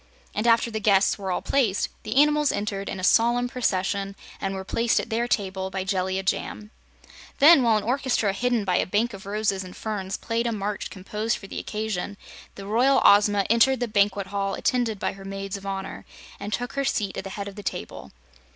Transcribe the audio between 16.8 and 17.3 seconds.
seat at the